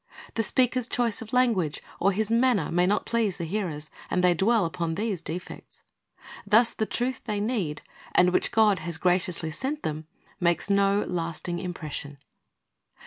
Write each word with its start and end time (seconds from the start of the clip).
The 0.33 0.41
speaker's 0.41 0.87
choice 0.87 1.21
of 1.21 1.29
hmguage 1.29 1.79
or 1.99 2.11
his 2.11 2.31
manner 2.31 2.71
may 2.71 2.87
not 2.87 3.05
please 3.05 3.37
the 3.37 3.45
hearers, 3.45 3.91
and 4.09 4.23
they 4.23 4.33
dwell 4.33 4.65
upon 4.65 4.95
these 4.95 5.21
defects. 5.21 5.83
Thus 6.43 6.71
the 6.71 6.87
truth 6.87 7.23
they 7.25 7.39
need, 7.39 7.83
and 8.15 8.31
which 8.33 8.49
God 8.51 8.79
has 8.79 8.97
graciously 8.97 9.51
sent 9.51 9.83
them, 9.83 10.07
makes 10.39 10.71
no 10.71 11.05
lasting 11.07 11.59
impression. 11.59 12.17